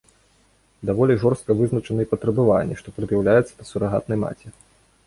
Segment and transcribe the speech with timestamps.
[0.89, 4.47] Даволі жорстка вызначаны і патрабаванні, што прад'яўляюцца да сурагатнай маці.